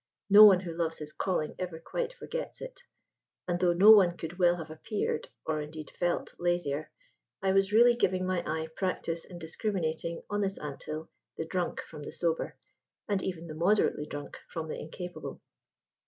No 0.31 0.45
one 0.45 0.61
who 0.61 0.73
loves 0.73 0.97
his 0.97 1.13
calling 1.13 1.53
ever 1.59 1.79
quite 1.79 2.11
forgets 2.11 2.59
it: 2.59 2.81
and 3.47 3.59
though 3.59 3.71
no 3.73 3.91
one 3.91 4.17
could 4.17 4.39
well 4.39 4.55
have 4.55 4.71
appeared 4.71 5.29
(or 5.45 5.61
indeed 5.61 5.91
felt) 5.91 6.33
lazier, 6.39 6.89
I 7.43 7.51
was 7.51 7.71
really 7.71 7.95
giving 7.95 8.25
my 8.25 8.41
eye 8.47 8.69
practice 8.75 9.25
in 9.25 9.37
discriminating, 9.37 10.23
on 10.27 10.41
this 10.41 10.57
ant 10.57 10.81
hill, 10.81 11.11
the 11.37 11.45
drunk 11.45 11.81
from 11.81 12.01
the 12.01 12.11
sober, 12.11 12.55
and 13.07 13.21
even 13.21 13.45
the 13.45 13.53
moderately 13.53 14.07
drunk 14.07 14.39
from 14.49 14.69
the 14.69 14.79
incapable. 14.81 15.39